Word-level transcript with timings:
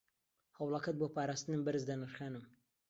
هەوڵەکەت 0.57 0.95
بۆ 0.99 1.07
پاراستنم 1.15 1.61
بەرز 1.65 1.83
دەنرخێنم. 1.89 2.43